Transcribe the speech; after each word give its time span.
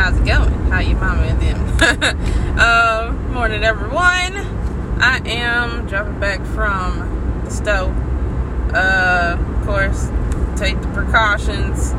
how's 0.00 0.16
it 0.16 0.24
going? 0.24 0.50
How 0.70 0.80
you 0.80 0.94
mama 0.96 1.20
and 1.24 1.42
them? 1.42 2.58
uh, 2.58 3.12
morning 3.34 3.62
everyone. 3.62 4.34
I 4.98 5.20
am 5.26 5.86
dropping 5.88 6.18
back 6.18 6.40
from 6.46 7.42
the 7.44 7.50
stove. 7.50 7.94
Uh, 8.72 9.36
of 9.38 9.66
course, 9.66 10.08
take 10.58 10.80
the 10.80 10.88
precautions 10.94 11.92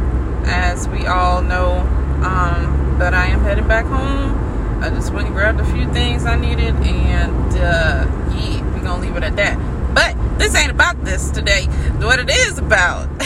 as 0.45 0.87
we 0.89 1.05
all 1.05 1.43
know. 1.43 1.77
Um, 2.25 2.95
but 2.97 3.13
I 3.13 3.27
am 3.27 3.41
heading 3.41 3.67
back 3.67 3.85
home. 3.85 4.81
I 4.83 4.89
just 4.89 5.13
went 5.13 5.27
and 5.27 5.35
grabbed 5.35 5.59
a 5.59 5.65
few 5.65 5.87
things 5.93 6.25
I 6.25 6.35
needed 6.37 6.73
and 6.77 7.53
uh, 7.53 8.07
yeah, 8.33 8.63
we're 8.73 8.81
gonna 8.81 8.99
leave 8.99 9.15
it 9.15 9.23
at 9.23 9.35
that. 9.35 9.59
But 9.93 10.39
this 10.39 10.55
ain't 10.55 10.71
about 10.71 11.05
this 11.05 11.29
today. 11.29 11.65
What 11.99 12.17
it 12.17 12.31
is 12.31 12.57
about, 12.57 13.09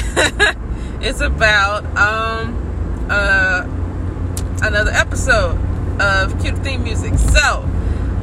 it's 1.02 1.22
about 1.22 1.86
um 1.96 3.08
uh 3.10 3.75
another 4.62 4.92
episode 4.92 5.60
of 6.02 6.40
cute 6.42 6.58
theme 6.60 6.84
music. 6.84 7.14
So 7.18 7.64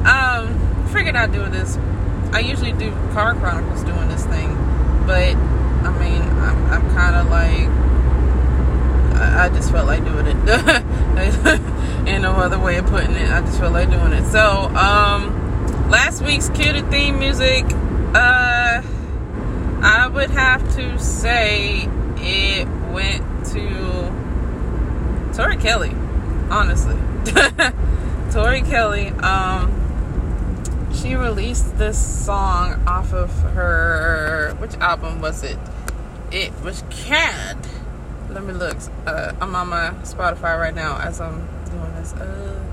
um 0.05 0.87
figured 0.91 1.15
I'd 1.15 1.31
do 1.31 1.47
this. 1.49 1.77
I 2.31 2.39
usually 2.39 2.73
do 2.73 2.91
car 3.13 3.35
chronicles 3.35 3.83
doing 3.83 4.07
this 4.09 4.25
thing, 4.25 4.55
but 5.05 5.35
I 5.35 5.97
mean 5.99 6.21
I'm, 6.21 6.65
I'm 6.71 6.89
kind 6.95 7.15
of 7.15 7.29
like 7.29 7.69
I, 9.21 9.45
I 9.45 9.49
just 9.49 9.71
felt 9.71 9.87
like 9.87 10.03
doing 10.03 10.27
it. 10.27 10.37
Ain't 12.07 12.21
no 12.21 12.33
other 12.33 12.59
way 12.59 12.77
of 12.77 12.85
putting 12.87 13.11
it. 13.11 13.29
I 13.31 13.41
just 13.41 13.59
felt 13.59 13.73
like 13.73 13.89
doing 13.89 14.13
it. 14.13 14.25
So 14.25 14.41
um 14.75 15.89
last 15.89 16.21
week's 16.23 16.49
cute 16.49 16.89
theme 16.89 17.19
music 17.19 17.65
uh, 18.15 18.83
I 19.81 20.07
would 20.07 20.29
have 20.29 20.75
to 20.75 20.99
say 20.99 21.89
it 22.17 22.67
went 22.91 23.23
to 23.47 24.11
Tori 25.35 25.57
Kelly, 25.57 25.95
honestly. 26.53 26.95
Tori 28.31 28.61
Kelly, 28.61 29.07
um, 29.09 29.71
she 30.93 31.15
released 31.15 31.77
this 31.79 31.97
song 32.25 32.81
off 32.87 33.11
of 33.11 33.31
her, 33.41 34.55
which 34.59 34.75
album 34.75 35.19
was 35.19 35.43
it? 35.43 35.57
It 36.31 36.53
was 36.61 36.83
CAD. 36.91 37.57
Let 38.29 38.43
me 38.43 38.53
look. 38.53 38.77
Uh, 39.05 39.33
I'm 39.41 39.55
on 39.55 39.69
my 39.69 39.89
Spotify 40.03 40.57
right 40.59 40.75
now 40.75 40.99
as 40.99 41.19
I'm 41.19 41.47
doing 41.65 41.95
this. 41.95 42.13
Uh, 42.13 42.63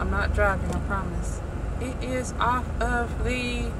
I'm 0.00 0.10
not 0.10 0.34
driving, 0.34 0.70
I 0.72 0.80
promise. 0.80 1.40
It 1.80 2.02
is 2.02 2.32
off 2.40 2.66
of 2.80 3.24
the 3.24 3.70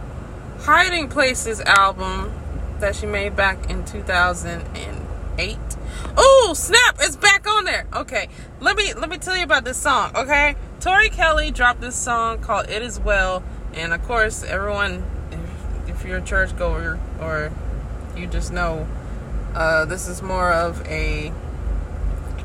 Hiding 0.60 1.08
Places 1.08 1.60
album 1.60 2.32
that 2.78 2.94
she 2.94 3.06
made 3.06 3.34
back 3.34 3.68
in 3.68 3.84
2008. 3.84 5.58
Oh, 6.16 6.52
snap, 6.56 6.96
it's 7.00 7.16
back. 7.16 7.33
Okay. 7.94 8.28
Let 8.60 8.76
me 8.76 8.92
let 8.94 9.08
me 9.08 9.18
tell 9.18 9.36
you 9.36 9.44
about 9.44 9.64
this 9.64 9.76
song, 9.76 10.10
okay? 10.16 10.56
Tori 10.80 11.10
Kelly 11.10 11.50
dropped 11.50 11.80
this 11.80 11.94
song 11.94 12.40
called 12.40 12.68
It 12.68 12.82
Is 12.82 12.98
Well, 12.98 13.44
and 13.72 13.92
of 13.92 14.02
course, 14.04 14.42
everyone 14.42 15.04
if, 15.30 15.90
if 15.90 16.04
you're 16.04 16.18
a 16.18 16.22
churchgoer 16.22 16.98
or 17.20 17.52
you 18.16 18.26
just 18.26 18.52
know 18.52 18.88
uh, 19.54 19.84
this 19.84 20.08
is 20.08 20.22
more 20.22 20.52
of 20.52 20.86
a 20.88 21.32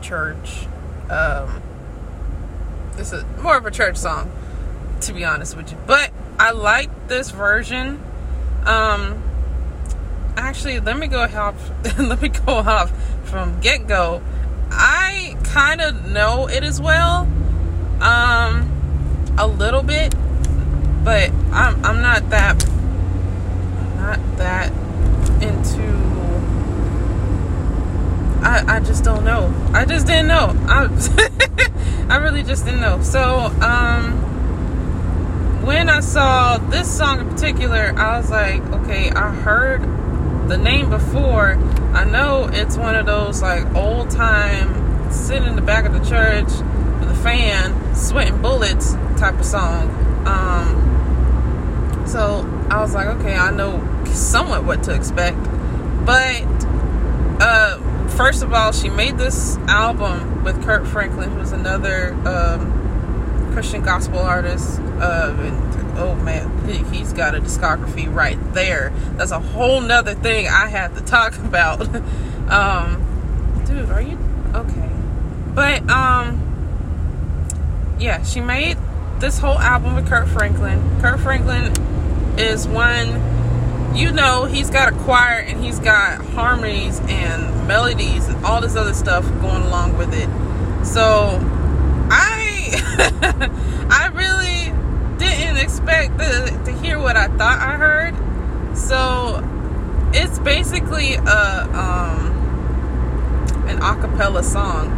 church 0.02 0.66
um, 1.10 1.62
this 2.96 3.12
is 3.12 3.24
more 3.42 3.58
of 3.58 3.66
a 3.66 3.72
church 3.72 3.98
song 3.98 4.32
to 5.02 5.14
be 5.14 5.24
honest 5.24 5.56
with 5.56 5.72
you. 5.72 5.78
But 5.88 6.12
I 6.38 6.52
like 6.52 7.08
this 7.08 7.32
version. 7.32 8.02
Um, 8.66 9.24
actually, 10.38 10.80
let 10.80 10.98
me 10.98 11.08
go 11.08 11.22
off. 11.24 11.72
let 12.00 12.22
me 12.22 12.30
go 12.30 12.54
off 12.54 12.92
from 13.26 13.60
get 13.62 13.88
go. 13.88 14.22
I 14.72 15.36
kind 15.44 15.82
of 15.82 16.10
know 16.12 16.48
it 16.48 16.64
as 16.64 16.80
well, 16.80 17.28
um, 18.02 19.36
a 19.38 19.48
little 19.48 19.84
bit, 19.84 20.14
but 21.04 21.32
I'm 21.52 21.84
I'm 21.86 22.02
not 22.02 22.30
that 22.30 22.56
not 23.98 24.20
that 24.38 24.72
into. 25.42 26.10
I 28.42 28.78
I 28.78 28.80
just 28.80 29.04
don't 29.04 29.26
know. 29.26 29.54
I 29.74 29.86
just 29.86 30.08
didn't 30.08 30.28
know. 30.28 30.56
I 30.68 30.88
I 32.10 32.18
really 32.18 32.44
just 32.44 32.66
didn't 32.66 32.82
know. 32.82 33.02
So 33.02 33.46
um 33.62 34.26
when 35.66 35.90
I 35.90 36.00
saw 36.00 36.58
this 36.58 36.90
song 36.98 37.20
in 37.20 37.30
particular, 37.30 37.94
I 37.96 38.18
was 38.18 38.32
like, 38.32 38.62
okay, 38.72 39.12
I 39.12 39.32
heard 39.32 39.82
the 40.50 40.58
name 40.58 40.90
before. 40.90 41.54
I 41.94 42.04
know 42.06 42.50
it's 42.52 42.76
one 42.76 42.96
of 42.96 43.06
those 43.06 43.42
like 43.42 43.74
old 43.76 44.10
time, 44.10 45.12
sitting 45.12 45.48
in 45.48 45.56
the 45.56 45.62
back 45.62 45.86
of 45.86 45.94
the 45.94 46.00
church 46.00 46.50
with 47.00 47.10
a 47.10 47.20
fan, 47.24 47.96
sweating 47.96 48.42
bullets 48.42 48.94
type 49.18 49.36
of 49.36 49.46
song. 49.46 49.90
Um, 50.26 52.04
so 52.08 52.46
I 52.72 52.82
was 52.82 52.96
like, 52.96 53.08
okay, 53.20 53.36
I 53.36 53.52
know 53.52 53.80
somewhat 54.06 54.64
what 54.64 54.84
to 54.84 54.96
expect. 54.96 55.38
But 56.06 56.44
uh, 57.42 57.78
first 58.10 58.42
of 58.42 58.52
all, 58.52 58.72
she 58.72 58.90
made 58.90 59.20
this 59.20 59.58
album 59.68 60.44
with 60.44 60.64
Kirk 60.64 60.86
Franklin, 60.86 61.30
who's 61.30 61.52
another. 61.52 62.14
Um, 62.26 62.79
Christian 63.60 63.82
gospel 63.82 64.20
artist. 64.20 64.80
Uh, 64.80 65.36
and, 65.38 66.00
oh 66.00 66.16
man, 66.16 66.66
he, 66.66 66.78
he's 66.98 67.12
got 67.12 67.36
a 67.36 67.42
discography 67.42 68.10
right 68.10 68.38
there. 68.54 68.94
That's 69.18 69.32
a 69.32 69.40
whole 69.42 69.82
nother 69.82 70.16
thing 70.16 70.48
I 70.48 70.70
have 70.70 70.98
to 70.98 71.04
talk 71.04 71.38
about. 71.44 71.82
um, 72.50 73.64
dude, 73.68 73.90
are 73.90 74.02
you 74.02 74.18
okay? 74.56 74.90
But 75.54 75.90
um, 75.90 76.40
yeah, 78.00 78.24
she 78.24 78.40
made 78.40 78.78
this 79.18 79.40
whole 79.40 79.60
album 79.60 79.96
with 79.96 80.08
Kirk 80.08 80.30
Franklin. 80.30 81.02
Kirk 81.02 81.20
Franklin 81.20 81.74
is 82.40 82.66
one. 82.66 83.94
You 83.94 84.14
know, 84.14 84.46
he's 84.46 84.70
got 84.70 84.94
a 84.94 84.96
choir 85.00 85.40
and 85.40 85.62
he's 85.62 85.80
got 85.80 86.24
harmonies 86.28 87.02
and 87.10 87.68
melodies 87.68 88.26
and 88.30 88.46
all 88.46 88.62
this 88.62 88.78
other 88.78 88.94
stuff 88.94 89.26
going 89.42 89.64
along 89.64 89.98
with 89.98 90.14
it. 90.14 90.30
So 90.86 91.40
I 92.10 92.39
really 94.14 94.72
didn't 95.18 95.58
expect 95.58 96.18
the, 96.18 96.62
to 96.66 96.72
hear 96.72 97.00
what 97.00 97.16
I 97.18 97.28
thought 97.28 97.60
I 97.60 97.76
heard. 97.78 98.78
So 98.78 99.44
it's 100.14 100.40
basically 100.40 101.16
a 101.16 101.70
um, 101.74 102.30
an 103.68 103.80
acapella 103.80 104.44
song. 104.44 104.96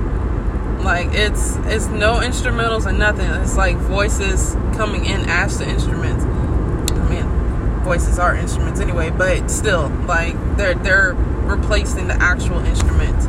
Like 0.84 1.08
it's 1.12 1.58
it's 1.66 1.88
no 1.88 2.16
instrumentals 2.16 2.86
or 2.86 2.94
nothing. 2.94 3.30
It's 3.42 3.56
like 3.56 3.78
voices 3.78 4.54
coming 4.76 5.06
in 5.06 5.22
as 5.30 5.60
the 5.60 5.68
instruments. 5.70 6.24
I 6.24 7.10
mean, 7.10 7.84
voices 7.84 8.18
are 8.20 8.36
instruments 8.36 8.80
anyway, 8.80 9.10
but 9.12 9.50
still, 9.50 9.90
like 10.08 10.36
they're 10.58 10.76
they're 10.76 11.14
replacing 11.14 12.08
the 12.08 12.16
actual 12.16 12.60
instruments. 12.60 13.28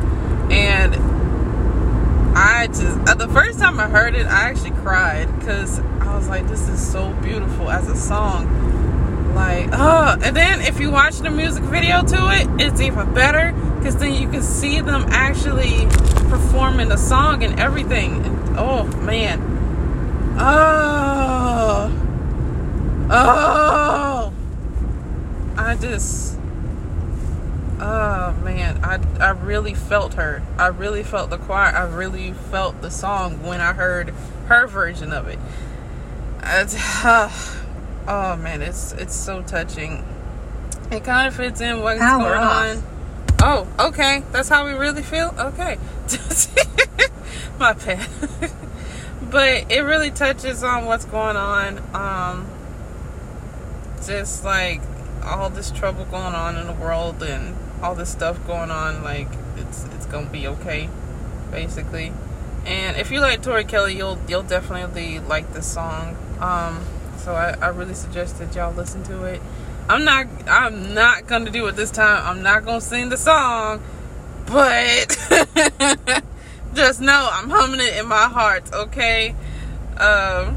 And 0.51 1.12
Uh, 2.71 3.15
the 3.15 3.27
first 3.29 3.59
time 3.59 3.81
I 3.81 3.89
heard 3.89 4.15
it, 4.15 4.25
I 4.25 4.49
actually 4.49 4.71
cried 4.71 5.27
because 5.37 5.81
I 5.81 6.17
was 6.17 6.29
like, 6.29 6.47
"This 6.47 6.69
is 6.69 6.81
so 6.81 7.13
beautiful 7.15 7.69
as 7.69 7.89
a 7.89 7.97
song." 7.97 9.35
Like, 9.35 9.69
oh, 9.73 10.17
and 10.23 10.37
then 10.37 10.61
if 10.61 10.79
you 10.79 10.93
watch 10.93 11.19
the 11.19 11.31
music 11.31 11.65
video 11.65 12.03
to 12.03 12.31
it, 12.31 12.47
it's 12.61 12.81
even 12.81 13.13
better 13.15 13.53
because 13.79 13.97
then 13.97 14.15
you 14.15 14.29
can 14.29 14.43
see 14.43 14.81
them 14.81 15.07
actually 15.09 15.87
performing 16.29 16.89
the 16.89 16.99
song 16.99 17.43
and 17.43 17.59
everything. 17.59 18.25
And, 18.25 18.57
oh 18.57 18.85
man, 19.03 19.41
oh, 20.39 21.91
oh, 23.11 24.33
I 25.57 25.75
just 25.75 26.39
oh 27.83 28.33
man 28.45 28.79
I, 28.85 29.01
I 29.19 29.31
really 29.31 29.75
felt 29.75 30.15
her. 30.15 30.43
I 30.57 30.69
really 30.69 31.03
felt 31.03 31.31
the 31.31 31.39
choir. 31.39 31.75
I 31.75 31.83
really 31.83 32.33
felt 32.33 32.81
the 32.81 32.91
song 32.91 33.43
when 33.43 33.61
i 33.61 33.73
heard 33.73 34.11
her 34.47 34.67
version 34.69 35.13
of 35.13 35.27
it. 35.27 35.39
Uh, 36.43 37.29
oh 38.09 38.37
man 38.37 38.63
it's 38.63 38.93
it's 38.93 39.15
so 39.15 39.43
touching. 39.43 40.05
It 40.91 41.05
kind 41.05 41.27
of 41.29 41.35
fits 41.35 41.61
in 41.61 41.81
what's 41.83 41.99
Power 41.99 42.23
going 42.23 42.39
off. 42.39 42.77
on. 43.43 43.67
Oh 43.79 43.89
okay. 43.89 44.23
That's 44.31 44.49
how 44.49 44.65
we 44.65 44.73
really 44.73 45.03
feel? 45.03 45.35
Okay. 45.37 45.79
My 47.59 47.73
bad. 47.75 48.09
But 49.31 49.73
it 49.73 49.81
really 49.81 50.11
touches 50.11 50.63
on 50.63 50.85
what's 50.85 51.07
going 51.07 51.37
on 51.37 51.79
um 51.95 52.47
just 54.05 54.45
like 54.45 54.83
all 55.25 55.49
this 55.49 55.71
trouble 55.71 56.05
going 56.05 56.35
on 56.35 56.57
in 56.57 56.67
the 56.67 56.73
world 56.75 57.23
and 57.23 57.57
all 57.83 57.95
this 57.95 58.11
stuff 58.11 58.45
going 58.47 58.71
on, 58.71 59.03
like 59.03 59.29
it's 59.57 59.85
it's 59.95 60.07
gonna 60.07 60.31
be 60.31 60.47
okay, 60.49 60.89
basically. 61.51 62.13
And 62.65 62.97
if 62.97 63.11
you 63.11 63.21
like 63.21 63.43
Tori 63.43 63.65
Kelly, 63.65 63.97
you'll 63.97 64.19
you'll 64.29 64.43
definitely 64.43 65.19
like 65.21 65.53
this 65.53 65.67
song. 65.67 66.17
Um, 66.41 66.85
so 67.17 67.35
I, 67.35 67.57
I 67.61 67.69
really 67.69 67.95
suggest 67.95 68.39
that 68.39 68.55
y'all 68.55 68.73
listen 68.73 69.03
to 69.05 69.25
it. 69.25 69.43
I'm 69.89 70.05
not 70.05 70.27
I'm 70.47 70.95
not 70.95 71.27
gonna 71.27 71.51
do 71.51 71.67
it 71.67 71.77
this 71.77 71.91
time. 71.91 72.25
I'm 72.25 72.43
not 72.43 72.65
gonna 72.65 72.81
sing 72.81 73.09
the 73.09 73.17
song, 73.17 73.83
but 74.47 76.23
Just 76.75 77.03
know 77.03 77.29
I'm 77.31 77.51
humming 77.51 77.81
it 77.81 77.99
in 77.99 78.09
my 78.09 78.29
heart, 78.29 78.73
okay? 78.73 79.35
Um, 79.99 80.57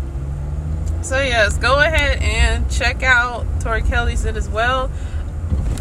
so 1.02 1.22
yes, 1.22 1.58
go 1.58 1.80
ahead 1.80 2.24
and 2.24 2.72
check 2.72 3.04
out 3.04 3.46
Tori 3.60 3.82
Kelly's 3.82 4.24
It 4.24 4.38
Is 4.38 4.48
Well. 4.48 4.90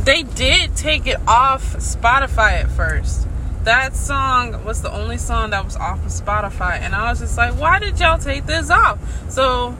They 0.04 0.22
did 0.22 0.76
take 0.76 1.06
it 1.06 1.18
off 1.26 1.74
Spotify 1.76 2.62
at 2.62 2.70
first. 2.70 3.26
That 3.64 3.96
song 3.96 4.62
was 4.62 4.82
the 4.82 4.92
only 4.92 5.16
song 5.16 5.50
that 5.50 5.64
was 5.64 5.76
off 5.76 6.04
of 6.04 6.12
Spotify, 6.12 6.78
and 6.78 6.94
I 6.94 7.08
was 7.08 7.20
just 7.20 7.38
like, 7.38 7.58
why 7.58 7.78
did 7.78 7.98
y'all 7.98 8.18
take 8.18 8.44
this 8.44 8.68
off? 8.68 8.98
So 9.30 9.74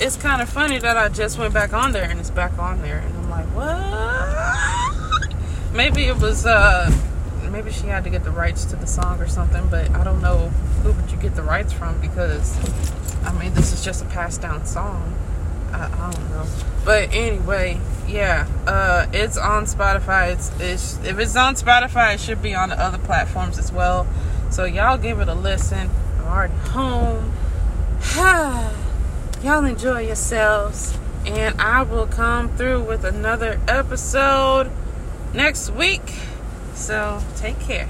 it's 0.00 0.16
kind 0.16 0.40
of 0.40 0.48
funny 0.48 0.78
that 0.78 0.96
I 0.96 1.10
just 1.10 1.38
went 1.38 1.52
back 1.52 1.74
on 1.74 1.92
there 1.92 2.04
and 2.04 2.18
it's 2.18 2.30
back 2.30 2.58
on 2.58 2.80
there, 2.80 2.98
and 2.98 3.14
I'm 3.18 3.28
like, 3.28 3.46
what? 3.54 5.34
Maybe 5.74 6.04
it 6.04 6.16
was 6.16 6.46
uh 6.46 6.90
maybe 7.50 7.70
she 7.70 7.86
had 7.86 8.04
to 8.04 8.10
get 8.10 8.24
the 8.24 8.30
rights 8.30 8.64
to 8.66 8.76
the 8.76 8.86
song 8.86 9.20
or 9.20 9.26
something, 9.26 9.66
but 9.68 9.90
I 9.92 10.04
don't 10.04 10.20
know 10.20 10.48
who 10.82 10.92
would 10.92 11.10
you 11.10 11.16
get 11.18 11.34
the 11.34 11.42
rights 11.42 11.72
from 11.72 12.00
because 12.00 12.56
I 13.24 13.32
mean 13.38 13.54
this 13.54 13.72
is 13.72 13.84
just 13.84 14.02
a 14.02 14.06
passed 14.06 14.42
down 14.42 14.64
song. 14.64 15.14
I, 15.72 15.86
I 15.86 16.10
don't 16.12 16.30
know. 16.30 16.46
But 16.84 17.12
anyway, 17.12 17.80
yeah, 18.08 18.48
uh, 18.66 19.06
it's 19.12 19.36
on 19.36 19.64
Spotify. 19.64 20.32
It's, 20.32 20.50
it's 20.60 20.98
if 21.04 21.18
it's 21.18 21.36
on 21.36 21.54
Spotify, 21.54 22.14
it 22.14 22.20
should 22.20 22.42
be 22.42 22.54
on 22.54 22.70
the 22.70 22.80
other 22.80 22.98
platforms 22.98 23.58
as 23.58 23.70
well. 23.70 24.06
So 24.50 24.64
y'all 24.64 24.98
give 24.98 25.20
it 25.20 25.28
a 25.28 25.34
listen. 25.34 25.90
I'm 26.18 26.26
already 26.26 26.54
home. 26.54 27.32
y'all 29.42 29.64
enjoy 29.64 30.00
yourselves, 30.00 30.96
and 31.26 31.60
I 31.60 31.82
will 31.82 32.06
come 32.06 32.56
through 32.56 32.82
with 32.84 33.04
another 33.04 33.60
episode 33.68 34.70
next 35.34 35.70
week. 35.70 36.14
So 36.74 37.22
take 37.36 37.60
care. 37.60 37.88